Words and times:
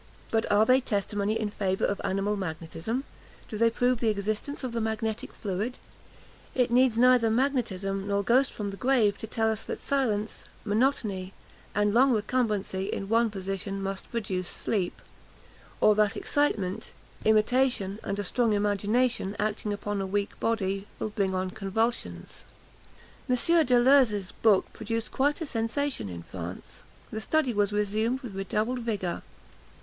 But 0.31 0.51
are 0.51 0.65
they 0.65 0.81
testimony 0.81 1.39
in 1.39 1.51
favour 1.51 1.85
of 1.85 2.01
animal 2.03 2.35
magnetism? 2.35 3.03
do 3.47 3.55
they 3.55 3.69
prove 3.69 3.99
the 3.99 4.09
existence 4.09 4.63
of 4.63 4.71
the 4.71 4.81
magnetic 4.81 5.31
fluid? 5.31 5.77
It 6.55 6.71
needs 6.71 6.97
neither 6.97 7.29
magnetism, 7.29 8.07
nor 8.07 8.23
ghost 8.23 8.51
from 8.51 8.71
the 8.71 8.77
grave, 8.77 9.19
to 9.19 9.27
tell 9.27 9.51
us 9.51 9.61
that 9.65 9.79
silence, 9.79 10.43
monotony, 10.65 11.33
and 11.75 11.93
long 11.93 12.13
recumbency 12.13 12.85
in 12.91 13.09
one 13.09 13.29
position, 13.29 13.79
must 13.83 14.09
produce 14.09 14.47
sleep; 14.47 15.03
or 15.79 15.93
that 15.93 16.17
excitement, 16.17 16.93
imitation, 17.23 17.99
and 18.03 18.17
a 18.17 18.23
strong 18.23 18.53
imagination 18.53 19.35
acting 19.37 19.71
upon 19.71 20.01
a 20.01 20.07
weak 20.07 20.31
body, 20.39 20.87
will 20.97 21.09
bring 21.11 21.35
on 21.35 21.51
convulsions. 21.51 22.43
M. 23.29 23.35
Deleuze's 23.35 24.31
book 24.31 24.73
produced 24.73 25.11
quite 25.11 25.41
a 25.41 25.45
sensation 25.45 26.09
in 26.09 26.23
France; 26.23 26.81
the 27.11 27.21
study 27.21 27.53
was 27.53 27.71
resumed 27.71 28.21
with 28.21 28.33
redoubled 28.33 28.79
vigour. 28.79 29.21